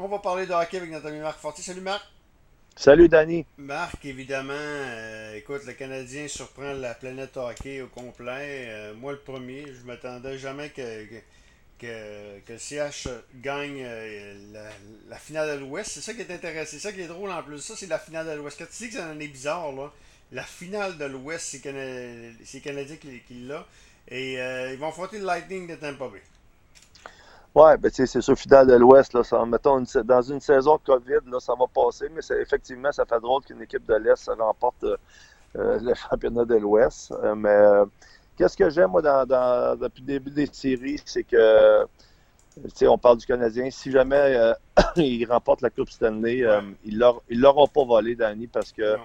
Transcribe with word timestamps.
On 0.00 0.06
va 0.06 0.20
parler 0.20 0.46
de 0.46 0.52
hockey 0.52 0.76
avec 0.76 0.92
notre 0.92 1.08
ami 1.08 1.18
Marc 1.18 1.40
Fortier. 1.40 1.64
Salut 1.64 1.80
Marc. 1.80 2.00
Salut 2.76 3.08
Danny. 3.08 3.44
Marc, 3.56 4.04
évidemment, 4.04 4.52
euh, 4.54 5.34
écoute, 5.34 5.62
le 5.66 5.72
Canadien 5.72 6.28
surprend 6.28 6.72
la 6.72 6.94
planète 6.94 7.36
hockey 7.36 7.80
au 7.80 7.88
complet. 7.88 8.66
Euh, 8.68 8.94
moi, 8.94 9.10
le 9.10 9.18
premier, 9.18 9.66
je 9.66 9.84
m'attendais 9.84 10.38
jamais 10.38 10.70
que, 10.70 11.04
que, 11.80 12.38
que, 12.46 12.56
CH 12.56 13.08
gagne 13.42 13.82
euh, 13.84 14.70
la, 15.08 15.16
finale 15.16 15.58
de 15.58 15.64
l'Ouest. 15.64 15.90
C'est 15.90 16.00
ça 16.00 16.14
qui 16.14 16.20
est 16.20 16.30
intéressant. 16.30 16.70
C'est 16.70 16.78
ça 16.78 16.92
qui 16.92 17.00
est 17.00 17.08
drôle 17.08 17.32
en 17.32 17.42
plus. 17.42 17.58
Ça, 17.58 17.74
c'est 17.76 17.88
la 17.88 17.98
finale 17.98 18.28
de 18.28 18.32
l'Ouest. 18.34 18.56
Quand 18.56 18.66
tu 18.70 18.84
dis 18.84 18.90
que 18.90 18.94
c'est 18.94 19.02
une 19.02 19.10
année 19.10 19.26
bizarre, 19.26 19.72
là, 19.72 19.92
la 20.30 20.44
finale 20.44 20.96
de 20.96 21.06
l'Ouest, 21.06 21.44
c'est 21.44 21.72
les 22.54 22.60
Canadiens 22.60 22.96
qui, 22.98 23.34
l'ont. 23.34 23.64
Et 24.06 24.34
ils 24.34 24.78
vont 24.78 24.90
affronter 24.90 25.18
le 25.18 25.24
Lightning 25.24 25.66
de 25.66 25.74
Tampa 25.74 26.06
Bay. 26.06 26.22
Oui, 27.54 27.76
ben, 27.78 27.90
c'est 27.92 28.06
sûr, 28.06 28.38
finale 28.38 28.66
de 28.66 28.74
l'Ouest, 28.74 29.16
mettons, 29.46 29.82
dans 30.04 30.22
une 30.22 30.40
saison 30.40 30.76
de 30.76 30.82
COVID, 30.82 31.30
là, 31.30 31.40
ça 31.40 31.54
va 31.58 31.64
passer, 31.66 32.08
mais 32.14 32.20
effectivement, 32.40 32.92
ça 32.92 33.04
fait 33.06 33.20
drôle 33.20 33.42
qu'une 33.42 33.62
équipe 33.62 33.86
de 33.86 33.94
l'Est 33.94 34.30
remporte 34.38 34.84
euh, 34.84 34.96
euh, 35.56 35.78
le 35.80 35.94
championnat 36.10 36.44
de 36.44 36.56
l'Ouest. 36.56 37.12
Euh, 37.12 37.34
mais 37.34 37.88
qu'est-ce 38.36 38.56
que 38.56 38.68
j'aime, 38.68 38.90
moi, 38.90 39.02
depuis 39.02 40.02
le 40.02 40.06
début 40.06 40.30
des 40.30 40.46
séries, 40.46 41.00
c'est 41.04 41.24
que, 41.24 41.86
on 42.82 42.98
parle 42.98 43.16
du 43.16 43.26
Canadien, 43.26 43.70
si 43.70 43.90
jamais 43.90 44.52
ils 44.96 45.24
remportent 45.24 45.62
la 45.62 45.70
Coupe 45.70 45.90
Stanley, 45.90 46.44
ils 46.84 46.98
ne 46.98 47.40
l'auront 47.40 47.66
pas 47.66 47.84
volé, 47.84 48.14
Danny, 48.14 48.46
parce 48.46 48.72
que, 48.72 48.96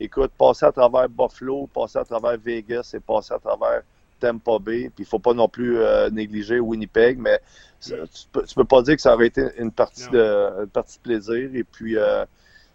écoute, 0.00 0.32
passer 0.36 0.66
à 0.66 0.72
travers 0.72 1.08
Buffalo, 1.08 1.68
passer 1.72 1.98
à 1.98 2.04
travers 2.04 2.36
Vegas 2.36 2.90
et 2.94 3.00
passer 3.00 3.32
à 3.32 3.38
travers 3.38 3.82
Tampa 4.22 4.58
Bay, 4.58 4.90
puis 4.94 5.00
il 5.00 5.02
ne 5.02 5.06
faut 5.06 5.18
pas 5.18 5.34
non 5.34 5.48
plus 5.48 5.76
négliger 6.12 6.60
Winnipeg, 6.60 7.18
mais 7.18 7.40
tu 7.82 7.94
peux, 8.30 8.44
peux 8.54 8.64
pas 8.64 8.82
dire 8.82 8.96
que 8.96 9.02
ça 9.02 9.14
aurait 9.14 9.26
été 9.26 9.48
une 9.58 9.72
partie, 9.72 10.08
de, 10.10 10.64
partie 10.66 10.98
de 10.98 11.02
plaisir. 11.02 11.50
Et 11.54 11.64
puis, 11.64 11.96
euh, 11.96 12.24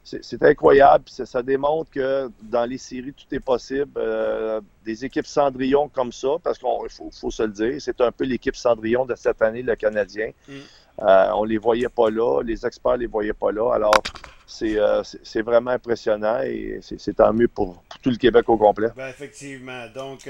c'est 0.03 0.43
incroyable. 0.43 1.05
Puis 1.05 1.25
ça, 1.25 1.41
démontre 1.41 1.91
que 1.91 2.29
dans 2.41 2.65
les 2.65 2.77
séries, 2.77 3.13
tout 3.13 3.33
est 3.33 3.39
possible. 3.39 3.91
Euh, 3.97 4.61
des 4.85 5.05
équipes 5.05 5.25
Cendrillon 5.25 5.89
comme 5.89 6.11
ça, 6.11 6.29
parce 6.43 6.57
qu'il 6.57 6.67
faut, 7.11 7.31
se 7.31 7.43
le 7.43 7.51
dire, 7.51 7.75
c'est 7.79 7.99
un 8.01 8.11
peu 8.11 8.25
l'équipe 8.25 8.55
Cendrillon 8.55 9.05
de 9.05 9.15
cette 9.15 9.41
année, 9.41 9.61
le 9.61 9.75
Canadien. 9.75 10.31
Mm. 10.47 10.53
Euh, 10.99 11.31
on 11.35 11.43
les 11.43 11.57
voyait 11.57 11.89
pas 11.89 12.09
là, 12.09 12.41
les 12.41 12.65
experts 12.65 12.97
les 12.97 13.05
voyaient 13.05 13.33
pas 13.33 13.51
là. 13.51 13.73
Alors, 13.73 14.01
c'est 14.47 15.41
vraiment 15.41 15.71
impressionnant 15.71 16.39
et 16.41 16.79
c'est 16.81 17.15
tant 17.15 17.31
mieux 17.33 17.47
pour, 17.47 17.83
tout 18.01 18.09
le 18.09 18.17
Québec 18.17 18.49
au 18.49 18.57
complet. 18.57 18.89
Ben, 18.95 19.09
effectivement. 19.09 19.85
Donc, 19.93 20.27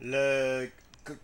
le 0.00 0.68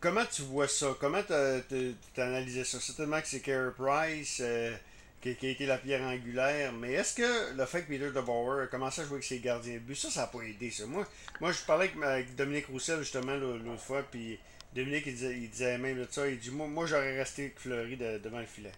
comment 0.00 0.24
tu 0.30 0.42
vois 0.42 0.69
ça? 0.69 0.88
Comment 1.00 1.22
tu 1.22 2.20
analysé 2.20 2.64
ça? 2.64 2.80
Certainement 2.80 3.20
que 3.20 3.28
c'est 3.28 3.41
Carey 3.41 3.70
Price 3.77 4.41
euh, 4.42 4.72
qui, 5.20 5.46
a 5.46 5.50
été 5.50 5.66
la 5.66 5.78
pierre 5.78 6.02
angulaire, 6.02 6.72
mais 6.72 6.92
est-ce 6.92 7.14
que 7.14 7.56
le 7.56 7.64
fait 7.66 7.83
que 7.83 7.88
Peter 7.88 8.10
DeBauer 8.10 8.62
a 8.62 8.66
commencé 8.66 9.00
à 9.00 9.05
jouer 9.05 9.14
avec 9.14 9.24
ses 9.24 9.41
gardiens 9.41 9.74
de 9.74 9.78
but, 9.80 9.96
ça, 9.96 10.10
ça 10.10 10.20
n'a 10.22 10.27
pas 10.28 10.41
aidé 10.42 10.70
ça? 10.70 10.86
Moi, 10.86 11.05
moi 11.41 11.52
je 11.52 11.58
parlais 11.66 11.91
avec, 12.02 12.36
Dominique 12.36 12.66
Roussel 12.68 13.00
justement 13.00 13.34
l'autre 13.34 13.80
fois, 13.80 14.02
puis 14.10 14.38
Dominique 14.74 15.05
il 15.06 15.50
disait, 15.50 15.78
même 15.78 15.98
de 15.98 16.06
ça, 16.11 16.28
il 16.28 16.38
dit 16.38 16.50
Moi, 16.50 16.66
moi 16.68 16.86
j'aurais 16.86 17.18
resté 17.18 17.52
Fleury 17.56 17.96
devant 17.96 18.38
le 18.38 18.46
filet. 18.46 18.72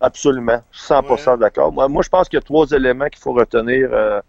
Absolument, 0.00 0.64
100% 0.74 1.38
d'accord. 1.38 1.70
Moi, 1.70 1.86
moi, 1.86 2.02
je 2.02 2.08
pense 2.08 2.28
qu'il 2.28 2.36
y 2.36 2.42
a 2.42 2.44
trois 2.44 2.68
éléments 2.72 3.08
qu'il 3.08 3.22
faut 3.22 3.32
retenir. 3.32 3.88
Euh, 3.92 4.20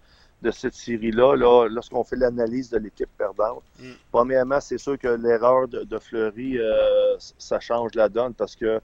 de 0.44 0.52
cette 0.52 0.76
série-là, 0.76 1.36
là, 1.36 1.68
lorsqu'on 1.70 2.04
fait 2.04 2.18
l'analyse 2.18 2.70
de 2.70 2.78
l'équipe 2.78 3.10
perdante. 3.18 3.64
Mm. 3.80 3.92
Premièrement, 4.12 4.60
c'est 4.60 4.78
sûr 4.78 5.00
que 5.00 5.08
l'erreur 5.08 5.68
de, 5.68 5.98
Fleury, 5.98 6.60
euh, 6.60 7.16
ça 7.18 7.60
change 7.60 7.96
la 7.96 8.10
donne 8.10 8.34
parce 8.34 8.56
que 8.56 8.82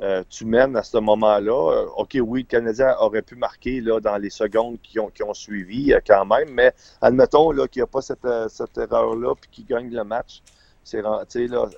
euh, 0.00 0.22
tu 0.30 0.46
mènes 0.46 0.76
à 0.76 0.82
ce 0.82 0.96
moment-là. 0.98 1.72
Euh, 1.72 1.86
OK, 1.96 2.16
oui, 2.22 2.40
le 2.40 2.46
Canadien 2.46 2.94
aurait 3.00 3.22
pu 3.22 3.34
marquer 3.34 3.80
là, 3.80 4.00
dans 4.00 4.16
les 4.16 4.30
secondes 4.30 4.78
qui 4.82 4.98
ont, 4.98 5.10
qui 5.10 5.22
ont 5.22 5.34
suivi 5.34 5.92
quand 6.06 6.24
même, 6.24 6.48
mais 6.54 6.72
admettons 7.02 7.50
qu'il 7.66 7.80
n'y 7.80 7.82
a 7.82 7.86
pas 7.86 8.00
cette, 8.00 8.26
cette 8.48 8.78
erreur-là 8.78 9.34
puis 9.34 9.50
qu'il 9.50 9.66
gagne 9.66 9.90
le 9.90 10.04
match. 10.04 10.42
C'est, 10.82 11.02
là, 11.02 11.68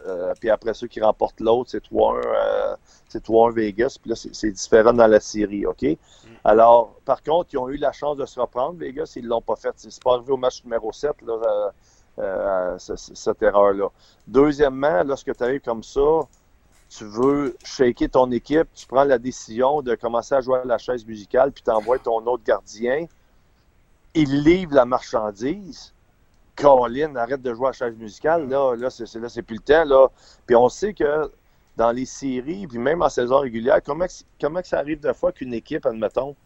puis 0.40 0.48
après 0.48 0.74
ceux 0.74 0.86
qui 0.86 1.00
remportent 1.00 1.40
l'autre, 1.40 1.70
c'est 1.70 1.84
3-1 1.84 2.76
c'est 3.12 3.24
3-1 3.26 3.52
Vegas, 3.52 3.98
puis 4.00 4.10
là, 4.10 4.16
c'est 4.16 4.50
différent 4.50 4.94
dans 4.94 5.06
la 5.06 5.20
série, 5.20 5.66
OK? 5.66 5.82
Mm. 5.82 5.96
Alors, 6.44 6.94
par 7.04 7.22
contre, 7.22 7.50
ils 7.52 7.58
ont 7.58 7.68
eu 7.68 7.76
la 7.76 7.92
chance 7.92 8.16
de 8.16 8.24
se 8.24 8.40
reprendre, 8.40 8.78
Vegas, 8.78 9.12
ils 9.16 9.24
ne 9.24 9.28
l'ont 9.28 9.42
pas 9.42 9.56
fait. 9.56 9.72
C'est 9.76 10.02
pas 10.02 10.14
arrivé 10.14 10.32
au 10.32 10.38
match 10.38 10.64
numéro 10.64 10.92
7, 10.92 11.20
là, 11.26 11.34
euh, 11.34 11.70
euh, 12.18 12.78
cette 12.78 13.42
erreur-là. 13.42 13.88
Deuxièmement, 14.26 15.02
lorsque 15.04 15.36
tu 15.36 15.42
arrives 15.42 15.60
comme 15.60 15.82
ça, 15.82 16.00
tu 16.88 17.04
veux 17.04 17.54
shaker 17.64 18.08
ton 18.08 18.30
équipe, 18.30 18.68
tu 18.74 18.86
prends 18.86 19.04
la 19.04 19.18
décision 19.18 19.82
de 19.82 19.94
commencer 19.94 20.34
à 20.34 20.40
jouer 20.40 20.60
à 20.60 20.64
la 20.64 20.78
chaise 20.78 21.06
musicale, 21.06 21.52
puis 21.52 21.62
tu 21.62 21.70
envoies 21.70 21.98
ton 21.98 22.26
autre 22.26 22.44
gardien. 22.44 23.06
Il 24.14 24.42
livre 24.42 24.74
la 24.74 24.86
marchandise. 24.86 25.92
Colin, 26.56 27.16
arrête 27.16 27.42
de 27.42 27.54
jouer 27.54 27.66
à 27.66 27.70
la 27.70 27.72
chaise 27.72 27.96
musicale. 27.96 28.48
Là, 28.48 28.74
là 28.76 28.90
c'est 28.90 29.42
plus 29.42 29.56
le 29.56 29.62
temps. 29.62 29.84
Là. 29.84 30.08
Puis 30.46 30.56
on 30.56 30.68
sait 30.68 30.94
que 30.94 31.30
dans 31.76 31.90
les 31.90 32.04
séries, 32.04 32.66
puis 32.66 32.78
même 32.78 33.02
en 33.02 33.08
saison 33.08 33.40
régulière, 33.40 33.80
comment, 33.84 34.06
comment 34.40 34.60
ça 34.62 34.78
arrive 34.78 35.00
de 35.00 35.12
fois 35.12 35.32
qu'une 35.32 35.54
équipe, 35.54 35.86
admettons, 35.86 36.36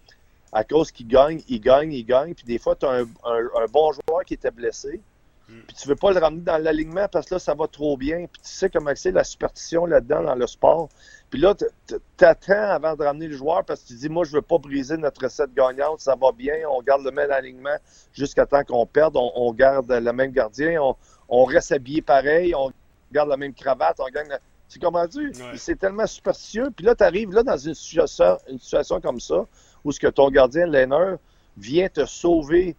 à 0.52 0.64
cause 0.64 0.90
qu'il 0.92 1.08
gagne, 1.08 1.42
il 1.48 1.60
gagne, 1.60 1.92
il 1.92 2.04
gagne, 2.04 2.34
puis 2.34 2.44
des 2.44 2.58
fois, 2.58 2.76
tu 2.76 2.86
as 2.86 3.00
un, 3.24 3.66
bon 3.70 3.92
joueur 3.92 4.24
qui 4.24 4.34
était 4.34 4.50
blessé. 4.50 5.00
Puis 5.46 5.76
tu 5.80 5.88
veux 5.88 5.96
pas 5.96 6.12
le 6.12 6.18
ramener 6.18 6.42
dans 6.42 6.58
l'alignement 6.58 7.06
parce 7.10 7.26
que 7.26 7.34
là, 7.34 7.38
ça 7.38 7.54
va 7.54 7.68
trop 7.68 7.96
bien, 7.96 8.26
puis 8.30 8.42
tu 8.42 8.50
sais 8.50 8.68
comment 8.68 8.90
c'est 8.94 9.12
la 9.12 9.22
superstition 9.22 9.86
là-dedans 9.86 10.22
dans 10.22 10.34
le 10.34 10.46
sport. 10.46 10.88
Puis 11.30 11.40
là, 11.40 11.54
tu 11.54 12.24
attends 12.24 12.70
avant 12.70 12.96
de 12.96 13.04
ramener 13.04 13.28
le 13.28 13.36
joueur 13.36 13.64
parce 13.64 13.82
que 13.82 13.88
tu 13.88 13.94
dis, 13.94 14.08
moi, 14.08 14.24
je 14.24 14.32
veux 14.32 14.42
pas 14.42 14.58
briser 14.58 14.96
notre 14.96 15.22
recette 15.22 15.54
gagnante, 15.54 16.00
ça 16.00 16.16
va 16.20 16.32
bien, 16.32 16.54
on 16.68 16.82
garde 16.82 17.04
le 17.04 17.12
même 17.12 17.30
alignement 17.30 17.76
jusqu'à 18.12 18.46
temps 18.46 18.64
qu'on 18.64 18.86
perde, 18.86 19.16
on, 19.16 19.52
garde 19.52 19.90
le 19.90 20.12
même 20.12 20.32
gardien, 20.32 20.82
on, 20.82 20.96
on 21.28 21.44
reste 21.44 21.72
habillé 21.72 22.02
pareil, 22.02 22.54
on 22.54 22.72
garde 23.12 23.28
la 23.28 23.36
même 23.36 23.54
cravate, 23.54 24.00
on 24.00 24.08
gagne... 24.10 24.28
La 24.28 24.40
tu 24.68 24.78
comprends 24.78 25.06
tu 25.06 25.32
C'est 25.56 25.78
tellement 25.78 26.06
superstitieux. 26.06 26.70
Puis 26.74 26.84
là, 26.84 26.94
tu 26.94 27.04
arrives 27.04 27.32
là 27.32 27.42
dans 27.42 27.56
une 27.56 27.74
situation, 27.74 28.38
une 28.48 28.58
situation 28.58 29.00
comme 29.00 29.20
ça, 29.20 29.46
où 29.84 29.92
ce 29.92 30.00
que 30.00 30.08
ton 30.08 30.28
gardien, 30.30 30.66
Lehner, 30.66 31.14
vient 31.56 31.88
te 31.88 32.04
sauver, 32.04 32.76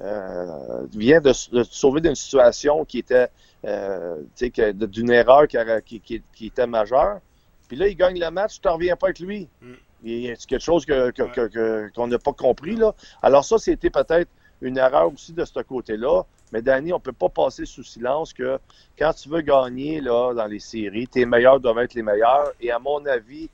euh, 0.00 0.86
vient 0.94 1.20
de, 1.20 1.32
te 1.32 1.62
sauver 1.64 2.00
d'une 2.00 2.14
situation 2.14 2.84
qui 2.84 2.98
était, 2.98 3.28
euh, 3.64 4.22
d'une 4.40 5.10
erreur 5.10 5.48
qui, 5.48 6.00
qui, 6.00 6.46
était 6.46 6.66
majeure. 6.66 7.20
Puis 7.66 7.76
là, 7.76 7.88
il 7.88 7.96
gagne 7.96 8.18
le 8.18 8.30
match, 8.30 8.54
tu 8.54 8.60
t'en 8.60 8.74
reviens 8.74 8.96
pas 8.96 9.08
avec 9.08 9.18
lui. 9.18 9.48
Mm. 9.60 9.72
Il 10.04 10.20
y 10.20 10.30
a 10.30 10.36
quelque 10.36 10.62
chose 10.62 10.86
qu'on 10.86 11.10
que, 11.10 12.06
n'a 12.06 12.18
pas 12.18 12.32
compris. 12.32 12.76
Là. 12.76 12.94
Alors 13.20 13.44
ça, 13.44 13.58
c'était 13.58 13.90
peut-être 13.90 14.30
une 14.60 14.78
erreur 14.78 15.12
aussi 15.12 15.32
de 15.32 15.44
ce 15.44 15.60
côté-là. 15.60 16.22
Mais 16.52 16.62
Danny, 16.62 16.92
on 16.92 16.96
ne 16.96 17.02
peut 17.02 17.12
pas 17.12 17.28
passer 17.28 17.66
sous 17.66 17.82
silence 17.82 18.32
que 18.32 18.58
quand 18.98 19.12
tu 19.12 19.28
veux 19.28 19.40
gagner 19.40 20.00
là, 20.00 20.32
dans 20.32 20.46
les 20.46 20.60
séries, 20.60 21.08
tes 21.08 21.26
meilleurs 21.26 21.60
doivent 21.60 21.80
être 21.80 21.94
les 21.94 22.02
meilleurs. 22.02 22.52
Et 22.60 22.70
à 22.70 22.78
mon 22.78 23.04
avis, 23.06 23.50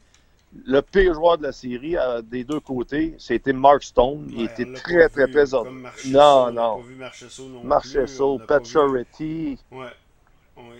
le 0.66 0.81
pire 0.81 1.15
joueur 1.15 1.38
de 1.38 1.44
la 1.44 1.53
série 1.53 1.97
euh, 1.97 2.22
des 2.22 2.44
deux 2.44 2.60
côtés, 2.60 3.15
c'était 3.19 3.53
Mark 3.53 3.82
Stone. 3.82 4.26
il 4.31 4.44
était 4.44 4.72
très, 4.72 5.09
très 5.09 5.26
présent. 5.26 5.65
Non, 6.06 6.53
non. 6.53 6.82
Marchesso, 7.65 8.38
Pacioretty. 8.47 9.59
Ouais. 9.70 9.87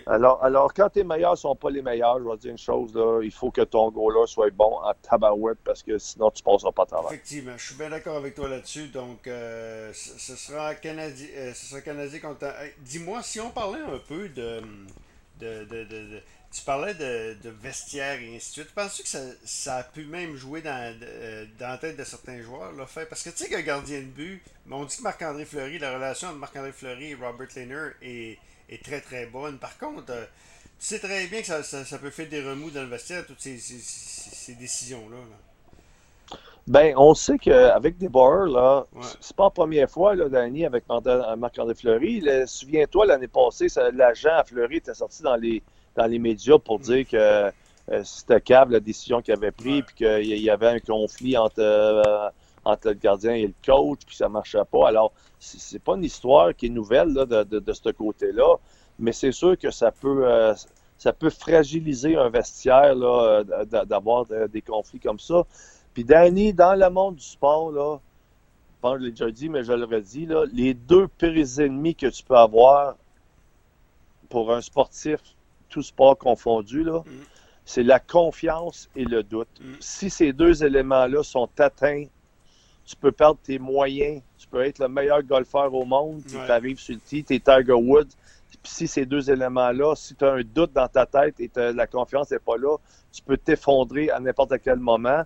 Alors, 0.07 0.43
alors, 0.43 0.73
quand 0.73 0.89
tes 0.89 1.03
meilleurs 1.03 1.31
ne 1.31 1.37
sont 1.37 1.55
pas 1.55 1.69
les 1.69 1.81
meilleurs, 1.81 2.19
je 2.19 2.23
vais 2.29 2.37
dire 2.37 2.51
une 2.51 2.57
chose, 2.57 2.93
là, 2.95 3.21
il 3.21 3.31
faut 3.31 3.51
que 3.51 3.61
ton 3.61 3.89
goaler 3.91 4.25
soit 4.27 4.49
bon 4.51 4.77
en 4.81 4.93
tabarouette 5.01 5.57
parce 5.63 5.83
que 5.83 5.97
sinon 5.97 6.31
tu 6.31 6.43
ne 6.45 6.51
passeras 6.51 6.71
pas 6.71 6.85
ta 6.85 7.01
Effectivement, 7.07 7.57
je 7.57 7.65
suis 7.65 7.75
bien 7.75 7.89
d'accord 7.89 8.17
avec 8.17 8.35
toi 8.35 8.47
là-dessus. 8.47 8.87
Donc, 8.87 9.27
euh, 9.27 9.91
ce, 9.93 10.35
sera 10.35 10.75
Canadien, 10.75 11.27
euh, 11.35 11.53
ce 11.53 11.65
sera 11.65 11.81
Canadien 11.81 12.19
contre. 12.19 12.45
Dis-moi, 12.79 13.21
si 13.23 13.39
on 13.39 13.49
parlait 13.49 13.81
un 13.81 13.99
peu 14.07 14.29
de. 14.29 14.61
De, 15.39 15.65
de, 15.65 15.83
de, 15.83 16.21
tu 16.51 16.61
parlais 16.63 16.93
de, 16.93 17.49
vestiaire 17.61 18.19
et 18.21 18.35
ainsi 18.35 18.49
de 18.49 18.53
suite. 18.53 18.71
Penses-tu 18.73 19.03
que 19.03 19.09
ça, 19.09 19.19
ça, 19.43 19.75
a 19.77 19.83
pu 19.83 20.05
même 20.05 20.35
jouer 20.35 20.61
dans, 20.61 20.97
euh, 21.01 21.45
dans 21.59 21.69
la 21.69 21.77
tête 21.77 21.97
de 21.97 22.03
certains 22.03 22.41
joueurs, 22.41 22.71
le 22.71 22.85
fait? 22.85 23.05
Parce 23.05 23.23
que 23.23 23.29
tu 23.29 23.37
sais 23.37 23.49
qu'un 23.49 23.61
gardien 23.61 23.99
de 23.99 24.05
but, 24.05 24.41
on 24.69 24.85
dit 24.85 24.97
que 24.97 25.01
Marc-André 25.01 25.45
Fleury, 25.45 25.79
la 25.79 25.93
relation 25.93 26.29
entre 26.29 26.37
Marc-André 26.37 26.71
Fleury 26.71 27.11
et 27.11 27.15
Robert 27.15 27.49
Lehner 27.55 27.89
est 28.01 28.39
est 28.69 28.83
très 28.83 29.01
très 29.01 29.25
bonne. 29.25 29.57
Par 29.59 29.77
contre, 29.77 30.11
euh, 30.11 30.25
tu 30.79 30.85
sais 30.85 30.99
très 30.99 31.27
bien 31.27 31.41
que 31.41 31.47
ça, 31.47 31.63
ça, 31.63 31.97
peut 31.97 32.09
faire 32.09 32.27
des 32.29 32.43
remous 32.43 32.71
dans 32.71 32.81
le 32.81 32.87
vestiaire, 32.87 33.25
toutes 33.25 33.41
ces, 33.41 33.57
ces, 33.57 34.55
décisions-là. 34.55 35.17
Ben, 36.67 36.95
on 36.97 37.13
sait 37.13 37.37
qu'avec 37.37 37.97
des 37.97 38.09
bords, 38.09 38.47
là, 38.47 38.87
c'est 39.19 39.35
pas 39.35 39.45
la 39.45 39.49
première 39.51 39.89
fois, 39.89 40.15
là, 40.15 40.29
Danny, 40.29 40.65
avec 40.65 40.85
Marc-André 40.89 41.75
Fleury. 41.75 42.23
Souviens-toi, 42.47 43.05
l'année 43.05 43.27
passée, 43.27 43.67
l'agent 43.93 44.33
à 44.33 44.43
Fleury 44.43 44.77
était 44.77 44.95
sorti 44.95 45.21
dans 45.21 45.35
les, 45.35 45.61
dans 45.95 46.07
les 46.07 46.17
médias 46.17 46.57
pour 46.57 46.79
mm. 46.79 46.83
dire 46.83 47.07
que 47.07 47.51
euh, 47.91 48.01
c'était 48.03 48.41
câble 48.41 48.73
la 48.73 48.79
décision 48.79 49.21
qu'il 49.21 49.33
avait 49.33 49.51
prise, 49.51 49.83
puis 49.85 49.95
qu'il 49.95 50.41
y 50.41 50.49
avait 50.49 50.67
un 50.67 50.79
conflit 50.79 51.37
entre, 51.37 51.59
euh, 51.59 52.29
entre 52.63 52.89
le 52.89 52.93
gardien 52.95 53.33
et 53.33 53.47
le 53.47 53.53
coach, 53.63 53.99
puis 54.05 54.15
ça 54.15 54.27
marchait 54.27 54.57
pas. 54.71 54.87
Alors, 54.87 55.13
c'est 55.39 55.83
pas 55.83 55.95
une 55.95 56.03
histoire 56.03 56.55
qui 56.55 56.65
est 56.65 56.69
nouvelle 56.69 57.13
de, 57.13 57.43
de, 57.43 57.73
ce 57.73 57.89
côté-là, 57.89 58.55
mais 58.97 59.11
c'est 59.11 59.31
sûr 59.31 59.55
que 59.55 59.69
ça 59.69 59.91
peut, 59.91 60.27
euh, 60.27 60.55
ça 60.97 61.13
peut 61.13 61.29
fragiliser 61.29 62.15
un 62.15 62.29
vestiaire 62.29 62.95
là, 62.95 63.43
d'avoir 63.85 64.25
des 64.49 64.63
conflits 64.63 64.99
comme 64.99 65.19
ça. 65.19 65.43
Puis 65.95 66.03
Danny, 66.03 66.53
dans 66.53 66.75
le 66.75 66.89
monde 66.89 67.15
du 67.15 67.23
sport, 67.23 67.71
là, 67.71 67.97
je 67.97 68.81
pense 68.81 68.95
que 68.95 68.99
je 68.99 69.05
l'ai 69.05 69.11
déjà 69.11 69.31
dit, 69.31 69.47
mais 69.47 69.63
je 69.63 69.71
le 69.71 69.85
redis, 69.85 70.25
là, 70.25 70.43
les 70.51 70.73
deux 70.73 71.07
pires 71.07 71.61
ennemis 71.61 71.95
que 71.95 72.07
tu 72.07 72.21
peux 72.21 72.35
avoir 72.35 72.97
pour 74.29 74.53
un 74.53 74.59
sportif, 74.59 75.21
tout 75.69 75.81
sport 75.81 76.17
confondu, 76.17 76.83
là, 76.83 76.99
mm. 76.99 77.11
c'est 77.63 77.81
la 77.81 78.01
confiance 78.01 78.89
et 78.97 79.05
le 79.05 79.23
doute. 79.23 79.47
Mm. 79.61 79.73
Si 79.79 80.09
ces 80.09 80.33
deux 80.33 80.65
éléments-là 80.65 81.23
sont 81.23 81.49
atteints, 81.57 82.07
tu 82.83 82.97
peux 82.97 83.13
perdre 83.13 83.39
tes 83.41 83.57
moyens. 83.57 84.21
Tu 84.37 84.47
peux 84.47 84.65
être 84.65 84.79
le 84.79 84.89
meilleur 84.89 85.23
golfeur 85.23 85.73
au 85.73 85.85
monde, 85.85 86.21
tu 86.27 86.37
arrives 86.37 86.77
sur 86.77 86.93
le 86.93 86.99
tee, 86.99 87.23
tu 87.23 87.35
es 87.35 87.39
Tiger 87.39 87.71
Woods. 87.71 88.11
Puis 88.49 88.71
si 88.71 88.87
ces 88.87 89.05
deux 89.05 89.31
éléments-là, 89.31 89.95
si 89.95 90.13
tu 90.13 90.25
as 90.25 90.33
un 90.33 90.41
doute 90.41 90.73
dans 90.73 90.89
ta 90.89 91.05
tête 91.05 91.39
et 91.39 91.49
la 91.55 91.87
confiance 91.87 92.31
n'est 92.31 92.39
pas 92.39 92.57
là, 92.57 92.77
tu 93.13 93.21
peux 93.21 93.37
t'effondrer 93.37 94.09
à 94.09 94.19
n'importe 94.19 94.55
quel 94.61 94.79
moment. 94.79 95.23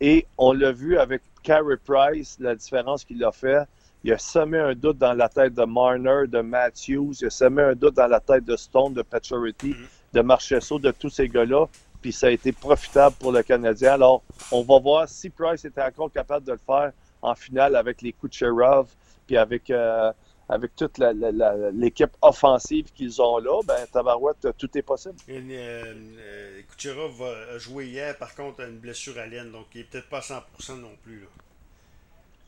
Et 0.00 0.26
on 0.36 0.52
l'a 0.52 0.72
vu 0.72 0.98
avec 0.98 1.22
Carey 1.42 1.76
Price, 1.84 2.36
la 2.40 2.54
différence 2.54 3.04
qu'il 3.04 3.22
a 3.24 3.32
fait. 3.32 3.66
Il 4.04 4.12
a 4.12 4.18
semé 4.18 4.58
un 4.58 4.74
doute 4.74 4.98
dans 4.98 5.14
la 5.14 5.28
tête 5.28 5.54
de 5.54 5.64
Marner, 5.64 6.26
de 6.28 6.40
Matthews, 6.40 7.14
il 7.20 7.26
a 7.26 7.30
semé 7.30 7.62
un 7.62 7.74
doute 7.74 7.94
dans 7.94 8.06
la 8.06 8.20
tête 8.20 8.44
de 8.44 8.56
Stone, 8.56 8.94
de 8.94 9.02
Paturity, 9.02 9.70
mm-hmm. 9.70 10.14
de 10.14 10.20
Marchesso, 10.20 10.78
de 10.78 10.90
tous 10.92 11.10
ces 11.10 11.28
gars-là. 11.28 11.66
Puis 12.00 12.12
ça 12.12 12.28
a 12.28 12.30
été 12.30 12.52
profitable 12.52 13.16
pour 13.18 13.32
le 13.32 13.42
Canadien. 13.42 13.94
Alors, 13.94 14.22
on 14.52 14.62
va 14.62 14.78
voir 14.78 15.08
si 15.08 15.30
Price 15.30 15.64
était 15.64 15.82
encore 15.82 16.12
capable 16.12 16.46
de 16.46 16.52
le 16.52 16.58
faire 16.58 16.92
en 17.22 17.34
finale 17.34 17.74
avec 17.74 18.02
les 18.02 18.12
Kucherov, 18.12 18.86
puis 19.26 19.36
avec, 19.36 19.70
euh, 19.70 20.12
avec 20.48 20.76
toute 20.76 20.98
l'équipe 20.98 22.10
offensive 22.22 22.92
qu'ils 22.94 23.20
ont 23.20 23.38
là. 23.38 23.60
Ben, 23.66 23.86
Tabarouette, 23.92 24.48
tout 24.56 24.78
est 24.78 24.82
possible. 24.82 25.16
Et, 25.28 25.38
euh, 25.38 25.94
euh, 26.18 26.60
Kucherov 26.70 27.22
a 27.22 27.58
joué 27.58 27.86
hier, 27.86 28.16
par 28.16 28.34
contre, 28.34 28.62
à 28.62 28.66
une 28.66 28.78
blessure 28.78 29.18
à 29.18 29.26
l'aine, 29.26 29.50
donc 29.50 29.66
il 29.74 29.78
n'est 29.78 29.84
peut-être 29.84 30.08
pas 30.08 30.20
100% 30.20 30.80
non 30.80 30.96
plus. 31.02 31.20
Là. 31.20 31.26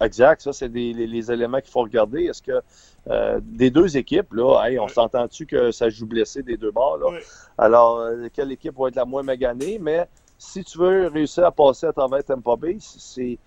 Exact, 0.01 0.43
ça, 0.43 0.53
c'est 0.53 0.69
les, 0.69 1.33
éléments 1.33 1.61
qu'il 1.61 1.71
faut 1.71 1.83
regarder. 1.83 2.25
Est-ce 2.25 2.43
que 2.43 2.61
euh, 3.09 3.41
des 3.43 3.71
deux 3.71 3.97
équipes, 3.97 4.33
là, 4.33 4.69
on 4.81 4.89
s'entend-tu 4.89 5.47
que 5.47 5.73
ça 5.73 5.89
joue 5.89 6.07
blessé 6.07 6.43
des 6.43 6.57
deux 6.57 6.71
bords? 6.71 6.99
Là? 6.99 7.19
Alors, 7.57 7.99
euh, 7.99 8.29
quelle 8.33 8.53
équipe 8.53 8.77
va 8.79 8.89
être 8.89 8.97
la 8.97 9.05
moins 9.05 9.25
maganée? 9.25 9.79
Mais 9.81 10.07
si 10.39 10.63
tu 10.63 10.79
veux 10.79 11.09
réussir 11.09 11.45
à 11.45 11.51
passer 11.51 11.87
à 11.87 11.93
travers 11.93 12.23
Tampa 12.23 12.55
Bay, 12.55 12.77
c'est 12.81 13.39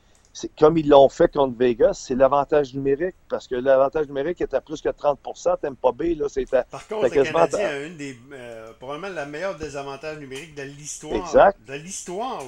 comme 0.58 0.78
ils 0.78 0.88
l'ont 0.88 1.10
fait 1.10 1.32
contre 1.32 1.58
Vegas, 1.58 2.04
c'est 2.06 2.16
l'avantage 2.16 2.74
numérique, 2.74 3.16
parce 3.30 3.48
que 3.48 3.56
l'avantage 3.56 4.08
numérique 4.08 4.42
est 4.42 4.54
à 4.54 4.62
plus 4.62 4.82
que 4.82 4.90
30 4.90 5.20
Tampa 5.62 5.92
Bay, 5.92 6.16
là, 6.16 6.28
c'était 6.30 6.64
Par 6.72 6.88
contre, 6.88 7.04
le 7.04 7.24
Canadien 7.24 7.68
a 7.68 7.80
une 7.80 7.98
des, 7.98 8.18
euh, 8.32 8.72
probablement 8.80 9.14
la 9.14 9.26
meilleure 9.26 9.58
désavantage 9.58 10.20
numérique 10.20 10.56
de 10.56 10.64
l'histoire. 10.64 11.16
Exact. 11.16 11.60
De 11.68 11.74
l'histoire, 11.74 12.42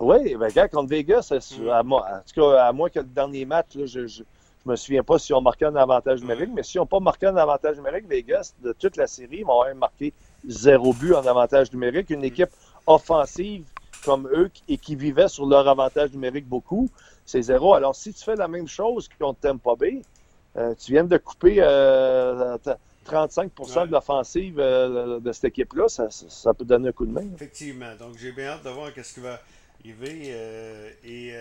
oui, 0.00 0.36
ben, 0.36 0.48
gars, 0.48 0.68
contre 0.68 0.90
Vegas, 0.90 1.32
mm. 1.32 1.68
à, 1.70 1.82
moi, 1.82 2.06
en 2.08 2.20
tout 2.20 2.40
cas, 2.40 2.66
à 2.66 2.72
moins 2.72 2.88
que 2.88 3.00
le 3.00 3.06
dernier 3.06 3.44
match, 3.44 3.74
là, 3.74 3.86
je, 3.86 4.06
je, 4.06 4.22
me 4.64 4.76
souviens 4.76 5.02
pas 5.02 5.18
si 5.18 5.32
on 5.32 5.40
marqué 5.40 5.64
un 5.64 5.76
avantage 5.76 6.20
numérique, 6.20 6.50
mais 6.54 6.62
si 6.62 6.78
on 6.78 6.82
n'a 6.82 6.86
pas 6.86 7.00
marqué 7.00 7.26
un 7.26 7.36
avantage 7.36 7.76
numérique, 7.76 8.06
Vegas, 8.06 8.52
de 8.62 8.72
toute 8.72 8.96
la 8.96 9.06
série, 9.06 9.38
ils 9.38 9.44
vont 9.44 9.60
avoir 9.60 9.74
marqué 9.74 10.12
zéro 10.46 10.92
but 10.92 11.14
en 11.14 11.26
avantage 11.26 11.72
numérique. 11.72 12.10
Une 12.10 12.20
mm. 12.20 12.24
équipe 12.24 12.50
offensive 12.86 13.64
comme 14.04 14.28
eux 14.32 14.50
et 14.68 14.78
qui 14.78 14.94
vivait 14.94 15.28
sur 15.28 15.46
leur 15.46 15.68
avantage 15.68 16.12
numérique 16.12 16.48
beaucoup, 16.48 16.88
c'est 17.26 17.42
zéro. 17.42 17.74
Alors, 17.74 17.94
si 17.94 18.12
tu 18.12 18.24
fais 18.24 18.36
la 18.36 18.48
même 18.48 18.68
chose 18.68 19.08
contre 19.20 19.40
Tampa 19.40 19.74
Bay, 19.76 20.02
euh, 20.56 20.74
tu 20.74 20.92
viens 20.92 21.04
de 21.04 21.16
couper 21.18 21.56
euh, 21.58 22.56
35% 23.06 23.86
de 23.86 23.92
l'offensive 23.92 24.58
euh, 24.58 25.20
de 25.20 25.32
cette 25.32 25.46
équipe-là, 25.46 25.88
ça, 25.88 26.08
ça, 26.10 26.54
peut 26.54 26.64
donner 26.64 26.88
un 26.88 26.92
coup 26.92 27.06
de 27.06 27.12
main. 27.12 27.26
Effectivement. 27.34 27.94
Donc, 27.98 28.16
j'ai 28.18 28.32
bien 28.32 28.48
hâte 28.48 28.64
de 28.64 28.70
voir 28.70 28.92
qu'est-ce 28.92 29.14
qui 29.14 29.20
va 29.20 29.40
euh, 29.86 30.90
et 31.04 31.32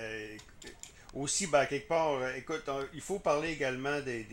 aussi, 1.14 1.48
ben, 1.48 1.66
quelque 1.66 1.88
part, 1.88 2.36
écoute, 2.36 2.64
il 2.94 3.02
faut 3.02 3.20
parler 3.20 3.52
également 3.52 4.00
des. 4.02 4.26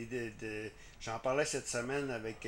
J'en 1.00 1.19
parlais 1.19 1.44
cette 1.44 1.69
semaine 1.69 2.11
avec, 2.11 2.47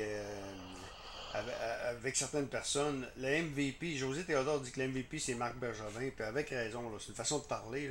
avec, 1.89 2.15
certaines 2.15 2.47
personnes. 2.47 3.07
Le 3.17 3.43
MVP, 3.43 3.95
José 3.95 4.23
Théodore 4.23 4.59
dit 4.59 4.71
que 4.71 4.79
le 4.79 4.87
MVP, 4.87 5.19
c'est 5.19 5.35
Marc 5.35 5.55
Bergevin, 5.57 6.09
puis 6.15 6.25
avec 6.25 6.49
raison, 6.49 6.83
c'est 6.99 7.09
une 7.09 7.15
façon 7.15 7.39
de 7.39 7.45
parler. 7.45 7.89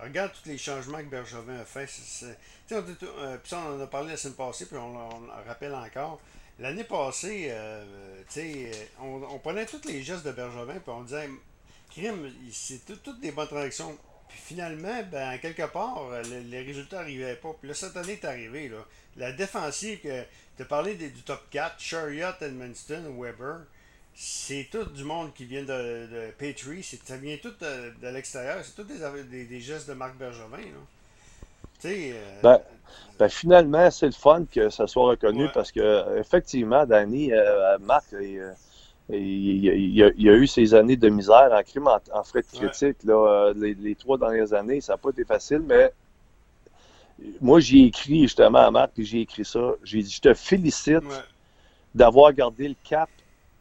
Regarde 0.00 0.32
tous 0.32 0.48
les 0.48 0.58
changements 0.58 0.98
que 0.98 1.04
Bergevin 1.04 1.60
a 1.60 1.64
fait. 1.64 1.88
on, 2.70 2.82
puis 2.82 2.96
ça, 3.44 3.58
on 3.58 3.76
en 3.76 3.80
a 3.80 3.86
parlé 3.86 4.10
la 4.10 4.16
semaine 4.16 4.36
passée, 4.36 4.66
puis 4.66 4.76
on, 4.76 4.96
on 4.96 5.46
rappelle 5.46 5.74
encore. 5.74 6.20
L'année 6.58 6.84
passée, 6.84 7.52
on, 9.00 9.22
on, 9.22 9.38
prenait 9.38 9.66
tous 9.66 9.86
les 9.86 10.02
gestes 10.02 10.24
de 10.24 10.32
Bergevin, 10.32 10.74
puis 10.74 10.90
on 10.90 11.02
disait 11.02 11.28
c'est 12.52 12.84
toutes 13.02 13.20
des 13.20 13.32
bonnes 13.32 13.48
transactions. 13.48 13.96
Puis 14.28 14.38
finalement, 14.38 15.02
ben, 15.10 15.38
quelque 15.38 15.66
part, 15.66 16.10
les 16.50 16.62
résultats 16.62 16.98
n'arrivaient 16.98 17.36
pas. 17.36 17.54
Puis 17.58 17.68
là, 17.68 17.74
cette 17.74 17.96
année 17.96 18.12
est 18.12 18.24
arrivé. 18.24 18.68
Là. 18.68 18.84
La 19.16 19.32
défensive, 19.32 20.00
que 20.00 20.22
tu 20.56 20.62
as 20.62 20.64
parlé 20.64 20.94
du 20.94 21.22
top 21.22 21.40
4, 21.50 21.74
Chariot, 21.78 22.34
Edmundston, 22.40 23.14
Weber, 23.18 23.60
c'est 24.14 24.68
tout 24.70 24.84
du 24.84 25.04
monde 25.04 25.32
qui 25.32 25.44
vient 25.44 25.62
de, 25.62 25.66
de 25.66 26.30
Petrie. 26.36 26.82
Ça 26.82 27.16
vient 27.16 27.36
tout 27.40 27.54
de, 27.60 28.08
l'extérieur. 28.08 28.64
C'est 28.64 28.74
tout 28.74 28.84
des, 28.84 29.44
des, 29.44 29.60
gestes 29.60 29.88
de 29.88 29.94
Marc 29.94 30.16
Bergevin. 30.16 30.56
Là. 30.56 30.80
Euh, 31.84 32.40
ben, 32.42 32.60
ben, 33.18 33.28
finalement, 33.28 33.90
c'est 33.90 34.06
le 34.06 34.12
fun 34.12 34.44
que 34.52 34.70
ça 34.70 34.86
soit 34.86 35.10
reconnu 35.10 35.48
parce 35.54 35.70
que 35.70 36.18
effectivement, 36.18 36.84
Danny, 36.86 37.32
euh, 37.32 37.78
Marc, 37.78 38.12
euh, 38.12 38.52
il, 39.10 39.94
y 39.94 40.02
a, 40.02 40.34
eu 40.34 40.46
ces 40.46 40.74
années 40.74 40.96
de 40.96 41.08
misère 41.08 41.50
en 41.52 41.62
crime, 41.62 41.88
en, 42.12 42.22
frais 42.24 42.42
de 42.42 42.58
critique. 42.58 43.02
Là, 43.04 43.14
euh, 43.14 43.54
les, 43.56 43.94
trois 43.94 44.18
dernières 44.18 44.52
années, 44.52 44.80
ça 44.80 44.94
n'a 44.94 44.96
pas 44.98 45.10
été 45.10 45.24
facile, 45.24 45.62
mais 45.66 45.92
moi, 47.40 47.58
j'ai 47.60 47.84
écrit 47.84 48.22
justement 48.22 48.58
à 48.58 48.70
Marc, 48.70 48.92
puis 48.94 49.04
j'ai 49.04 49.20
écrit 49.22 49.44
ça. 49.44 49.72
J'ai 49.82 50.02
dit 50.02 50.10
Je 50.10 50.20
te 50.20 50.34
félicite 50.34 51.04
d'avoir 51.94 52.32
gardé 52.32 52.68
le 52.68 52.76
cap 52.84 53.08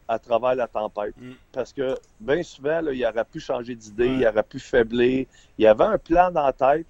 à 0.08 0.20
travers 0.20 0.56
la 0.56 0.68
tempête. 0.68 1.16
Mm. 1.18 1.32
Parce 1.52 1.74
que 1.74 1.98
bien 2.20 2.44
souvent, 2.44 2.82
il 2.92 3.06
aurait 3.06 3.26
pu 3.26 3.40
changer 3.40 3.76
d'idée, 3.76 4.08
il 4.08 4.28
aurait 4.28 4.44
pu 4.44 4.60
faiblir. 4.60 5.26
Il 5.58 5.68
avait 5.68 5.84
un 5.86 5.98
plan 5.98 6.32
dans 6.32 6.46
la 6.46 6.54
tête. 6.54 6.88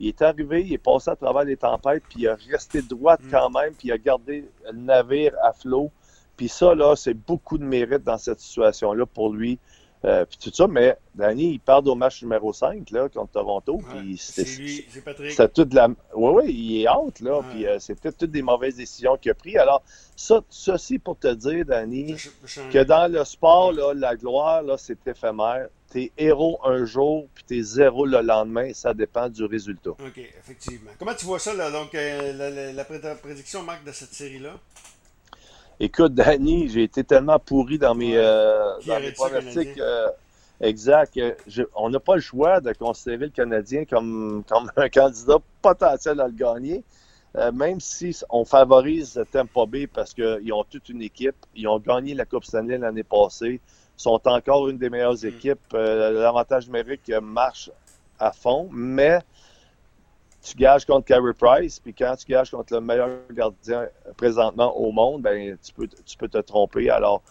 Il 0.00 0.08
est 0.08 0.22
arrivé, 0.22 0.62
il 0.62 0.72
est 0.72 0.78
passé 0.78 1.10
à 1.10 1.16
travers 1.16 1.42
les 1.42 1.56
tempêtes, 1.56 2.04
puis 2.08 2.20
il 2.20 2.28
a 2.28 2.36
resté 2.50 2.82
droit 2.82 3.16
mm. 3.16 3.30
quand 3.30 3.50
même, 3.50 3.74
puis 3.74 3.88
il 3.88 3.92
a 3.92 3.98
gardé 3.98 4.44
le 4.64 4.78
navire 4.78 5.34
à 5.42 5.52
flot. 5.52 5.90
Puis 6.38 6.48
ça, 6.48 6.72
là, 6.74 6.94
c'est 6.96 7.14
beaucoup 7.14 7.58
de 7.58 7.64
mérite 7.64 8.04
dans 8.04 8.16
cette 8.16 8.38
situation-là 8.40 9.04
pour 9.06 9.34
lui. 9.34 9.58
Euh, 10.04 10.24
puis 10.24 10.38
tout 10.38 10.54
ça, 10.54 10.68
mais 10.68 10.96
Danny, 11.16 11.54
il 11.54 11.58
part 11.58 11.84
au 11.84 11.96
match 11.96 12.22
numéro 12.22 12.52
5 12.52 12.88
là, 12.92 13.08
contre 13.08 13.32
Toronto. 13.32 13.80
puis 13.90 14.16
c'est 14.16 14.44
c'est 14.44 15.00
Patrick. 15.04 15.32
C'est 15.32 15.52
toute 15.52 15.74
la. 15.74 15.88
Oui, 16.14 16.32
oui, 16.36 16.52
il 16.52 16.82
est 16.82 16.88
out, 16.88 17.18
là. 17.18 17.40
Puis 17.50 17.66
euh, 17.66 17.80
c'est 17.80 17.96
peut-être 18.00 18.16
toutes 18.16 18.30
des 18.30 18.42
mauvaises 18.42 18.76
décisions 18.76 19.16
qu'il 19.16 19.32
a 19.32 19.34
prises. 19.34 19.56
Alors, 19.56 19.82
ça, 20.14 20.40
ceci 20.48 21.00
pour 21.00 21.18
te 21.18 21.34
dire, 21.34 21.64
Danny, 21.64 22.14
que 22.72 22.84
dans 22.84 23.10
le 23.10 23.24
sport, 23.24 23.72
là, 23.72 23.92
la 23.92 24.14
gloire, 24.14 24.62
là, 24.62 24.76
c'est 24.78 25.04
éphémère. 25.08 25.66
T'es 25.90 26.12
héros 26.16 26.60
un 26.64 26.84
jour, 26.84 27.26
puis 27.34 27.42
t'es 27.42 27.62
zéro 27.62 28.06
le 28.06 28.20
lendemain. 28.20 28.72
Ça 28.74 28.94
dépend 28.94 29.28
du 29.28 29.44
résultat. 29.46 29.90
OK, 29.90 30.18
effectivement. 30.18 30.92
Comment 31.00 31.14
tu 31.14 31.26
vois 31.26 31.40
ça, 31.40 31.54
là? 31.54 31.72
Donc, 31.72 31.96
euh, 31.96 32.32
la, 32.34 32.72
la 32.72 32.84
prédiction, 33.16 33.64
Marc, 33.64 33.84
de 33.84 33.90
cette 33.90 34.14
série-là? 34.14 34.54
Écoute, 35.80 36.14
Danny, 36.14 36.68
j'ai 36.68 36.82
été 36.82 37.04
tellement 37.04 37.38
pourri 37.38 37.78
dans 37.78 37.94
mes, 37.94 38.16
euh, 38.16 38.72
dans 38.84 38.98
mes 38.98 39.12
pronostics. 39.12 39.78
Euh, 39.78 40.08
exact. 40.60 41.16
on 41.76 41.90
n'a 41.90 42.00
pas 42.00 42.16
le 42.16 42.20
choix 42.20 42.60
de 42.60 42.72
considérer 42.72 43.26
le 43.26 43.30
Canadien 43.30 43.84
comme, 43.84 44.42
comme 44.48 44.72
un 44.76 44.88
candidat 44.88 45.38
potentiel 45.62 46.20
à 46.20 46.26
le 46.26 46.32
gagner. 46.32 46.82
Euh, 47.36 47.52
même 47.52 47.78
si 47.78 48.18
on 48.30 48.44
favorise 48.44 49.22
Tampa 49.30 49.66
Bay 49.66 49.86
parce 49.86 50.14
qu'ils 50.14 50.52
ont 50.52 50.64
toute 50.64 50.88
une 50.88 51.02
équipe, 51.02 51.36
ils 51.54 51.68
ont 51.68 51.78
gagné 51.78 52.14
la 52.14 52.24
Coupe 52.24 52.44
Stanley 52.44 52.78
l'année 52.78 53.04
passée, 53.04 53.60
sont 53.96 54.20
encore 54.24 54.68
une 54.68 54.78
des 54.78 54.90
meilleures 54.90 55.22
mm. 55.22 55.26
équipes. 55.26 55.72
L'avantage 55.74 56.66
numérique 56.66 57.12
marche 57.22 57.70
à 58.18 58.32
fond, 58.32 58.68
mais 58.72 59.20
tu 60.42 60.56
gages 60.56 60.84
contre 60.84 61.06
Carey 61.06 61.32
Price, 61.34 61.80
puis 61.80 61.92
quand 61.92 62.14
tu 62.16 62.26
gages 62.26 62.50
contre 62.50 62.74
le 62.74 62.80
meilleur 62.80 63.10
gardien 63.32 63.88
présentement 64.16 64.76
au 64.76 64.92
monde, 64.92 65.22
ben 65.22 65.56
tu 65.62 65.72
peux, 65.72 65.88
tu 65.88 66.16
peux 66.16 66.28
te 66.28 66.38
tromper. 66.38 66.90
Alors, 66.90 67.22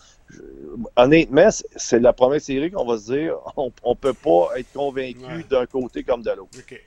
honnêtement, 0.95 1.49
c'est 1.75 1.99
la 1.99 2.13
première 2.13 2.41
série 2.41 2.71
qu'on 2.71 2.85
va 2.85 2.97
se 2.97 3.13
dire, 3.13 3.37
on 3.57 3.71
ne 3.85 3.95
peut 3.95 4.13
pas 4.13 4.49
être 4.57 4.71
convaincu 4.73 5.43
d'un 5.49 5.65
côté 5.65 6.03
comme 6.03 6.21
de 6.21 6.31
l'autre. 6.31 6.57
OK. 6.57 6.83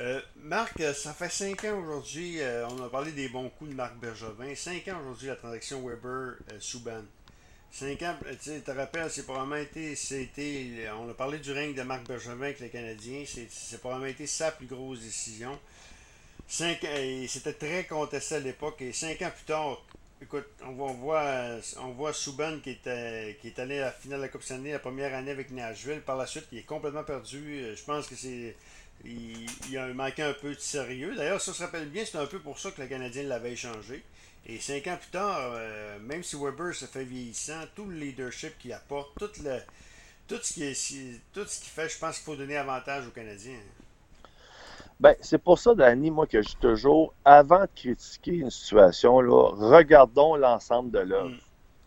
Euh, 0.00 0.20
Marc, 0.36 0.82
ça 0.92 1.12
fait 1.12 1.30
cinq 1.30 1.64
ans 1.64 1.78
aujourd'hui, 1.78 2.40
euh, 2.40 2.66
on 2.68 2.82
a 2.82 2.88
parlé 2.88 3.12
des 3.12 3.28
bons 3.28 3.48
coups 3.48 3.70
de 3.70 3.76
Marc 3.76 3.96
Bergevin. 4.00 4.52
Cinq 4.56 4.88
ans 4.88 4.98
aujourd'hui, 5.00 5.28
la 5.28 5.36
transaction 5.36 5.86
Weber-Souban. 5.86 7.04
Cinq 7.74 8.02
ans, 8.02 8.14
tu 8.40 8.60
te 8.60 8.70
rappelles, 8.70 9.10
c'est 9.10 9.24
probablement 9.24 9.56
été, 9.56 9.96
c'était, 9.96 10.86
on 10.96 11.10
a 11.10 11.14
parlé 11.14 11.40
du 11.40 11.50
règne 11.50 11.74
de 11.74 11.82
Marc 11.82 12.06
Bergevin 12.06 12.40
avec 12.44 12.60
les 12.60 12.68
Canadiens, 12.68 13.24
c'est 13.26 13.80
probablement 13.80 14.08
été 14.08 14.28
sa 14.28 14.52
plus 14.52 14.66
grosse 14.66 15.00
décision. 15.00 15.58
Cinq, 16.46 16.86
c'était 17.26 17.54
très 17.54 17.84
contesté 17.84 18.36
à 18.36 18.38
l'époque 18.38 18.80
et 18.80 18.92
cinq 18.92 19.22
ans 19.22 19.32
plus 19.34 19.44
tard, 19.44 19.82
écoute, 20.22 20.46
on 20.62 20.72
voit, 20.92 21.58
on 21.78 22.12
Souban 22.12 22.60
qui, 22.62 22.70
était, 22.70 23.38
qui 23.40 23.48
est 23.48 23.58
allé 23.58 23.80
à 23.80 23.86
la 23.86 23.92
finale 23.92 24.18
de 24.20 24.22
la 24.26 24.28
Coupe 24.28 24.44
Stanley 24.44 24.70
la 24.70 24.78
première 24.78 25.12
année 25.12 25.32
avec 25.32 25.50
Nashville. 25.50 26.00
Par 26.00 26.16
la 26.16 26.26
suite, 26.26 26.46
il 26.52 26.58
est 26.58 26.62
complètement 26.62 27.02
perdu. 27.02 27.74
Je 27.74 27.82
pense 27.82 28.06
que 28.06 28.14
c'est. 28.14 28.54
Il, 29.04 29.76
a 29.76 29.88
manqué 29.88 30.22
un 30.22 30.32
peu 30.32 30.54
de 30.54 30.60
sérieux. 30.60 31.16
D'ailleurs, 31.16 31.40
ça 31.40 31.52
se 31.52 31.60
rappelle 31.60 31.88
bien, 31.88 32.04
c'est 32.04 32.18
un 32.18 32.26
peu 32.26 32.38
pour 32.38 32.56
ça 32.56 32.70
que 32.70 32.80
le 32.80 32.86
Canadien 32.86 33.24
l'avait 33.24 33.52
échangé. 33.52 34.04
Et 34.46 34.58
cinq 34.58 34.86
ans 34.88 34.98
plus 35.00 35.10
tard, 35.10 35.52
euh, 35.54 35.98
même 36.00 36.22
si 36.22 36.36
Weber 36.36 36.74
se 36.74 36.84
fait 36.84 37.04
vieillissant, 37.04 37.62
tout 37.74 37.86
le 37.86 37.96
leadership 37.96 38.58
qu'il 38.58 38.74
apporte, 38.74 39.18
tout, 39.18 39.30
le, 39.42 39.58
tout, 40.28 40.38
ce 40.42 40.52
qui 40.52 40.64
est, 40.64 41.20
tout 41.32 41.46
ce 41.46 41.60
qu'il 41.60 41.70
fait, 41.70 41.88
je 41.88 41.98
pense 41.98 42.16
qu'il 42.16 42.24
faut 42.24 42.36
donner 42.36 42.56
avantage 42.56 43.06
aux 43.06 43.10
Canadiens. 43.10 43.60
Ben, 45.00 45.14
c'est 45.20 45.38
pour 45.38 45.58
ça, 45.58 45.74
Danny, 45.74 46.10
moi, 46.10 46.26
que 46.26 46.42
je 46.42 46.48
dis 46.48 46.56
toujours, 46.56 47.14
avant 47.24 47.62
de 47.62 47.68
critiquer 47.74 48.32
une 48.32 48.50
situation, 48.50 49.20
là, 49.20 49.50
regardons 49.54 50.36
l'ensemble 50.36 50.90
de 50.90 51.00
l'œuvre. 51.00 51.30
Mm. 51.30 51.40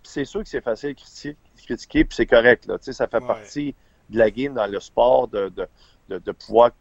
C'est 0.04 0.26
sûr 0.26 0.42
que 0.42 0.50
c'est 0.50 0.62
facile 0.62 0.96
de 0.96 1.36
critiquer, 1.64 2.06
puis 2.06 2.16
c'est 2.16 2.26
correct. 2.26 2.66
Là, 2.66 2.78
ça 2.82 3.08
fait 3.08 3.20
partie 3.20 3.76
de 4.10 4.18
la 4.18 4.32
game 4.32 4.54
dans 4.54 4.68
le 4.68 4.80
sport 4.80 5.28
de, 5.28 5.50
de, 5.50 6.18
de, 6.18 6.32
pouvoir 6.32 6.72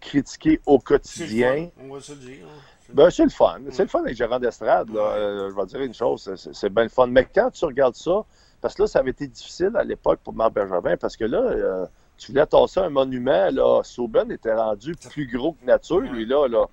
critiquer 0.00 0.60
au 0.66 0.78
quotidien. 0.78 1.68
On 1.78 1.92
va 1.94 2.00
se 2.00 2.12
dire. 2.12 2.46
Ben, 2.92 3.10
c'est 3.10 3.24
le 3.24 3.30
fun. 3.30 3.60
C'est 3.70 3.82
le 3.82 3.88
fun 3.88 4.00
avec 4.00 4.16
gérant 4.16 4.38
d'estrade. 4.38 4.90
Euh, 4.94 5.50
je 5.50 5.54
vais 5.54 5.66
dire 5.66 5.80
une 5.80 5.94
chose, 5.94 6.32
c'est 6.52 6.72
bien 6.72 6.84
le 6.84 6.88
fun. 6.88 7.06
Mais 7.06 7.26
quand 7.32 7.50
tu 7.50 7.64
regardes 7.64 7.94
ça, 7.94 8.24
parce 8.60 8.74
que 8.74 8.82
là, 8.82 8.88
ça 8.88 8.98
avait 8.98 9.10
été 9.10 9.26
difficile 9.26 9.72
à 9.74 9.84
l'époque 9.84 10.20
pour 10.22 10.34
Marc 10.34 10.52
Bergevin, 10.52 10.96
parce 10.96 11.16
que 11.16 11.24
là, 11.24 11.38
euh, 11.38 11.86
tu 12.18 12.32
voulais 12.32 12.46
tasser 12.46 12.80
un 12.80 12.90
monument, 12.90 13.50
là, 13.50 13.82
Sauben 13.82 14.30
était 14.30 14.54
rendu 14.54 14.94
plus 15.10 15.26
gros 15.26 15.52
que 15.52 15.64
nature, 15.64 16.00
lui, 16.00 16.26
là. 16.26 16.46
là. 16.46 16.66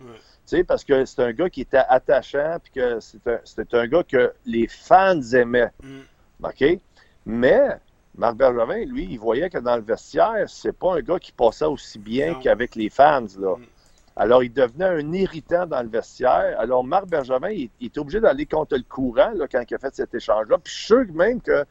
sais, 0.45 0.63
parce 0.63 0.83
que 0.83 1.05
c'est 1.05 1.21
un 1.21 1.31
gars 1.31 1.49
qui 1.49 1.61
était 1.61 1.83
attachant, 1.87 2.57
puis 2.61 2.73
que 2.73 2.99
c'était 2.99 3.39
un, 3.73 3.79
un, 3.79 3.87
gars 3.87 4.03
que 4.03 4.33
les 4.45 4.67
fans 4.67 5.21
aimaient. 5.33 5.71
Mm. 5.81 5.99
OK? 6.43 6.79
Mais 7.25 7.69
Marc 8.15 8.35
Bergevin, 8.35 8.85
lui, 8.85 9.07
il 9.09 9.17
voyait 9.19 9.49
que 9.49 9.59
dans 9.59 9.75
le 9.75 9.81
vestiaire, 9.81 10.45
c'est 10.47 10.73
pas 10.73 10.95
un 10.95 11.01
gars 11.01 11.19
qui 11.19 11.31
passait 11.31 11.65
aussi 11.65 11.99
bien 11.99 12.35
qu'avec 12.35 12.75
les 12.75 12.89
fans, 12.89 13.25
là. 13.39 13.55
Mm. 13.55 13.65
Alors, 14.19 14.43
il 14.43 14.51
devenait 14.51 14.85
un 14.85 15.13
irritant 15.13 15.67
dans 15.67 15.81
le 15.83 15.89
vestiaire. 15.89 16.55
Alors, 16.59 16.83
Marc 16.83 17.07
Bergevin, 17.07 17.51
il, 17.51 17.69
était 17.79 17.99
obligé 17.99 18.19
d'aller 18.19 18.47
contre 18.47 18.75
le 18.75 18.83
courant 18.83 19.29
là, 19.35 19.47
quand 19.47 19.63
il 19.69 19.75
a 19.75 19.77
fait 19.77 19.93
cet 19.93 20.15
échange-là. 20.15 20.57
Puis 20.57 20.73
je 20.73 20.77
suis 20.77 20.85
sûr 20.85 21.05
même 21.13 21.39
que 21.39 21.63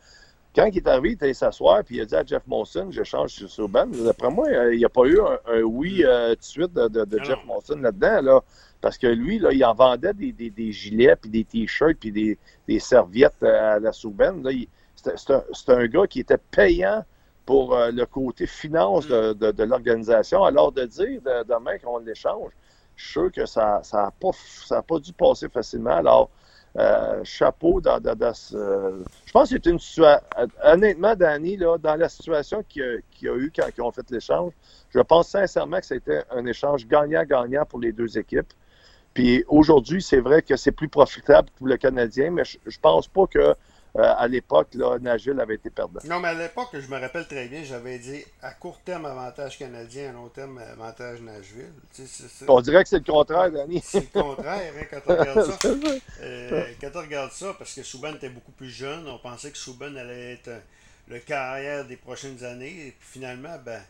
quand 0.54 0.66
il 0.66 0.76
est 0.76 0.86
arrivé, 0.86 1.08
il 1.10 1.12
est 1.12 1.22
allé 1.24 1.34
s'asseoir, 1.34 1.82
puis 1.82 1.96
il 1.96 2.02
a 2.02 2.04
dit 2.04 2.14
à 2.14 2.24
Jeff 2.24 2.42
Monson, 2.46 2.86
j'échange 2.90 3.30
sur 3.30 3.50
Subban. 3.50 3.88
D'après 3.88 4.30
moi, 4.30 4.46
euh, 4.46 4.72
il 4.72 4.78
n'y 4.78 4.84
a 4.84 4.88
pas 4.88 5.04
eu 5.06 5.18
un, 5.20 5.60
oui 5.62 6.04
euh, 6.04 6.30
tout 6.30 6.40
de 6.40 6.44
suite 6.44 6.72
de, 6.72 7.18
Jeff 7.24 7.44
Monson 7.46 7.78
là-dedans, 7.78 8.22
là, 8.22 8.40
parce 8.80 8.96
que 8.96 9.08
lui, 9.08 9.40
là, 9.40 9.52
il 9.52 9.62
en 9.64 9.74
vendait 9.74 10.14
des, 10.14 10.32
des, 10.32 10.72
gilets, 10.72 11.16
puis 11.16 11.28
des 11.28 11.44
t-shirts, 11.44 11.98
puis 11.98 12.12
des, 12.12 12.38
des, 12.68 12.78
serviettes 12.78 13.42
à 13.42 13.80
la 13.80 13.92
Subban. 13.92 14.42
C'est 14.94 15.30
un, 15.30 15.42
un, 15.68 15.86
gars 15.88 16.06
qui 16.06 16.20
était 16.20 16.38
payant 16.38 17.04
pour 17.46 17.74
euh, 17.74 17.92
le 17.92 18.04
côté 18.04 18.46
finance 18.46 19.06
de, 19.06 19.32
de, 19.32 19.62
l'organisation. 19.62 20.44
Alors 20.44 20.72
de 20.72 20.84
dire 20.84 21.22
demain 21.48 21.78
qu'on 21.78 21.98
l'échange, 21.98 22.50
je 22.96 23.04
suis 23.04 23.12
sûr 23.12 23.32
que 23.32 23.46
ça 23.46 23.80
n'a 23.92 24.10
pas, 24.10 24.30
ça 24.34 24.82
pas 24.82 24.98
dû 24.98 25.12
passer 25.12 25.48
facilement. 25.48 25.96
Alors, 25.96 26.30
euh, 26.76 27.20
chapeau 27.24 27.80
dans, 27.80 27.98
je 28.04 29.32
pense 29.32 29.48
que 29.48 29.56
c'est 29.56 29.66
une 29.66 29.78
situation. 29.78 30.20
Honnêtement, 30.62 31.14
Danny, 31.14 31.56
là, 31.56 31.78
dans 31.78 31.94
la 31.94 32.08
situation 32.08 32.62
qu'il 32.68 33.02
y, 33.22 33.28
a 33.28 33.34
eu 33.36 33.50
quand 33.54 33.66
ils 33.78 33.80
ont 33.80 33.92
fait 33.92 34.10
l'échange, 34.10 34.52
je 34.90 35.00
pense 35.00 35.28
sincèrement 35.28 35.78
que 35.78 35.86
c'était 35.86 36.24
un 36.30 36.44
échange 36.44 36.86
gagnant-gagnant 36.86 37.64
pour 37.64 37.78
les 37.78 37.92
deux 37.92 38.18
équipes. 38.18 38.52
Puis 39.14 39.42
aujourd'hui, 39.48 40.02
c'est 40.02 40.20
vrai 40.20 40.42
que 40.42 40.56
c'est 40.56 40.72
plus 40.72 40.88
profitable 40.88 41.48
pour 41.56 41.66
le 41.66 41.78
Canadien, 41.78 42.30
mais 42.30 42.44
je, 42.44 42.58
je 42.66 42.78
pense 42.78 43.08
pas 43.08 43.26
que 43.26 43.54
à 43.98 44.28
l'époque, 44.28 44.68
là, 44.74 44.98
Nashville 44.98 45.38
avait 45.40 45.54
été 45.54 45.70
perdant. 45.70 46.00
Non, 46.04 46.20
mais 46.20 46.28
à 46.28 46.34
l'époque, 46.34 46.68
je 46.72 46.86
me 46.88 46.98
rappelle 46.98 47.26
très 47.26 47.46
bien, 47.48 47.62
j'avais 47.64 47.98
dit 47.98 48.24
à 48.42 48.52
court 48.52 48.80
terme 48.84 49.06
avantage 49.06 49.58
canadien, 49.58 50.10
à 50.10 50.12
long 50.12 50.28
terme 50.28 50.58
avantage 50.58 51.20
Nashville. 51.20 51.72
On 52.48 52.60
dirait 52.60 52.82
que 52.82 52.88
c'est 52.88 52.98
le 52.98 53.12
contraire, 53.12 53.50
Danny. 53.50 53.80
C'est 53.84 54.12
le 54.14 54.22
contraire, 54.22 54.72
hein, 54.78 54.84
quand 54.90 55.00
on 55.06 55.16
regarde 55.16 55.50
ça. 55.52 55.68
Euh, 56.22 56.64
quand 56.80 56.90
on 56.94 57.00
regarde 57.00 57.32
ça, 57.32 57.54
parce 57.58 57.74
que 57.74 57.82
Souban 57.82 58.14
était 58.14 58.28
beaucoup 58.28 58.52
plus 58.52 58.70
jeune, 58.70 59.06
on 59.06 59.18
pensait 59.18 59.50
que 59.50 59.58
Souban 59.58 59.94
allait 59.96 60.34
être 60.34 60.50
le 61.08 61.18
carrière 61.18 61.84
des 61.84 61.96
prochaines 61.96 62.42
années. 62.44 62.88
Et 62.88 62.90
puis 62.92 63.08
finalement, 63.12 63.56
ben, 63.64 63.80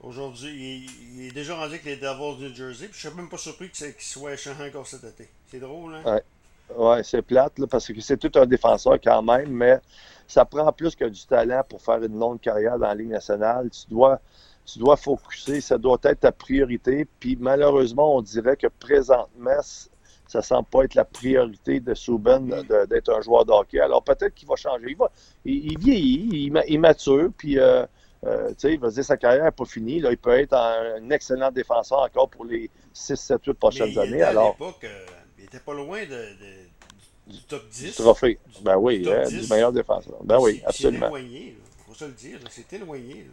aujourd'hui, 0.00 0.88
il, 1.14 1.26
est 1.26 1.32
déjà 1.32 1.54
rendu 1.54 1.74
avec 1.74 1.84
les 1.84 1.96
Devils 1.96 2.40
de 2.40 2.48
New 2.48 2.54
Jersey. 2.54 2.88
Puis 2.88 3.00
je 3.00 3.08
ne 3.08 3.12
suis 3.12 3.20
même 3.20 3.28
pas 3.28 3.38
surpris 3.38 3.70
qu'il 3.70 3.94
soit 3.98 4.32
échangé 4.32 4.68
encore 4.68 4.86
cet 4.86 5.04
été. 5.04 5.28
C'est 5.50 5.60
drôle, 5.60 5.94
hein? 5.94 6.02
Ouais. 6.04 6.22
Oui, 6.76 6.98
c'est 7.02 7.22
plate, 7.22 7.52
parce 7.70 7.86
que 7.86 8.00
c'est 8.00 8.16
tout 8.16 8.38
un 8.38 8.46
défenseur 8.46 8.98
quand 9.02 9.22
même, 9.22 9.50
mais 9.50 9.80
ça 10.26 10.44
prend 10.44 10.70
plus 10.72 10.94
que 10.94 11.04
du 11.04 11.26
talent 11.26 11.62
pour 11.68 11.82
faire 11.82 12.02
une 12.02 12.18
longue 12.18 12.40
carrière 12.40 12.78
dans 12.78 12.86
la 12.86 12.94
Ligue 12.94 13.10
nationale. 13.10 13.68
Tu 13.70 13.88
dois, 13.90 14.20
tu 14.64 14.78
dois 14.78 14.96
focuser, 14.96 15.60
ça 15.60 15.76
doit 15.78 15.98
être 16.04 16.20
ta 16.20 16.32
priorité. 16.32 17.06
Puis 17.18 17.36
malheureusement, 17.40 18.16
on 18.16 18.22
dirait 18.22 18.56
que 18.56 18.68
présentement, 18.68 19.60
ça 20.28 20.38
ne 20.38 20.44
semble 20.44 20.68
pas 20.68 20.84
être 20.84 20.94
la 20.94 21.04
priorité 21.04 21.80
de 21.80 21.94
Souben 21.94 22.48
d'être 22.88 23.12
un 23.12 23.20
joueur 23.20 23.44
de 23.44 23.50
hockey. 23.50 23.80
Alors 23.80 24.04
peut-être 24.04 24.34
qu'il 24.34 24.46
va 24.46 24.54
changer. 24.54 24.86
Il, 24.88 24.96
va, 24.96 25.10
il, 25.44 25.76
vieillit, 25.78 26.52
il, 26.68 26.80
mature, 26.80 27.30
puis 27.36 27.58
euh, 27.58 27.84
euh, 28.24 28.52
il 28.62 28.78
va 28.78 28.90
dire 28.90 29.04
sa 29.04 29.16
carrière 29.16 29.44
n'est 29.44 29.50
pas 29.50 29.64
finie. 29.64 29.98
Là, 29.98 30.12
il 30.12 30.18
peut 30.18 30.38
être 30.38 30.54
un, 30.54 31.10
excellent 31.10 31.50
défenseur 31.50 32.00
encore 32.00 32.28
pour 32.28 32.44
les 32.44 32.70
6, 32.92 33.16
7, 33.16 33.44
8 33.46 33.54
prochaines 33.54 33.98
années. 33.98 34.22
Alors, 34.22 34.56
euh, 34.60 34.88
il 35.38 35.44
était 35.44 35.58
pas 35.58 35.74
loin 35.74 36.04
de, 36.04 36.59
du 37.30 37.42
top 37.42 37.68
10. 37.68 37.84
Du 37.84 37.92
trophée. 37.92 38.38
ben 38.62 38.76
oui, 38.76 39.08
hein, 39.10 39.28
du, 39.28 39.46
meilleur 39.48 39.72
défenseur. 39.72 40.16
Ben 40.22 40.38
oui, 40.40 40.62
absolument. 40.64 41.10
C'est 41.12 41.18
éloigné, 41.20 41.56
il 41.56 41.84
faut 41.86 41.94
se 41.94 42.04
le 42.04 42.12
dire. 42.12 42.38
C'est 42.50 42.72
éloigné. 42.72 43.26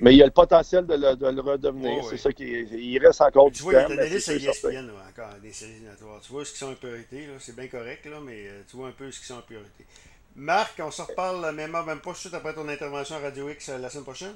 Mais 0.00 0.12
il 0.12 0.18
y 0.18 0.22
a 0.22 0.26
le 0.26 0.32
potentiel 0.32 0.84
de 0.86 0.94
le, 0.94 1.14
de 1.14 1.26
le 1.28 1.40
redevenir. 1.40 2.04
c'est 2.10 2.16
ça 2.16 2.32
qui 2.32 2.44
il 2.44 2.98
reste 2.98 3.20
encore 3.20 3.50
du 3.50 3.60
temps. 3.60 3.68
Tu 3.68 3.72
vois, 3.72 3.86
il 3.88 3.96
y 3.96 4.00
a 4.00 4.08
des 4.08 4.20
séries 4.20 4.46
ESPN 4.46 4.90
encore, 5.08 5.34
des 5.40 5.52
séries 5.52 5.72
éliminatoires. 5.72 6.20
Tu 6.20 6.32
vois 6.32 6.44
ce 6.44 6.52
qui 6.52 6.58
sont 6.58 6.72
en 6.72 6.74
priorité, 6.74 7.28
c'est 7.38 7.54
bien 7.54 7.68
correct, 7.68 8.04
là, 8.06 8.18
mais 8.24 8.48
euh, 8.48 8.62
tu 8.68 8.76
vois 8.76 8.88
un 8.88 8.92
peu 8.92 9.10
ce 9.10 9.20
qui 9.20 9.26
sont 9.26 9.34
en 9.34 9.42
priorité. 9.42 9.86
Marc, 10.34 10.80
on 10.80 10.90
se 10.90 11.02
reparle 11.02 11.54
même 11.54 11.72
même 11.72 12.00
pas 12.00 12.10
tout 12.10 12.16
suite 12.16 12.34
après 12.34 12.52
ton 12.52 12.68
intervention 12.68 13.16
à 13.16 13.20
Radio 13.20 13.48
X 13.48 13.68
euh, 13.68 13.78
la 13.78 13.88
semaine 13.88 14.04
prochaine? 14.04 14.34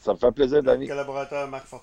Ça 0.00 0.14
me 0.14 0.18
fait 0.18 0.32
plaisir, 0.32 0.62
Danny. 0.62 0.88
Collaborateur 0.88 1.46
Marc 1.48 1.66
Fortin. 1.66 1.80